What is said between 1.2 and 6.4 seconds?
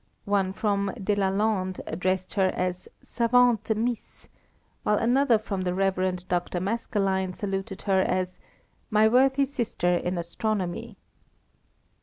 Lande addressed her as "Savante Miss," while another from the Rev.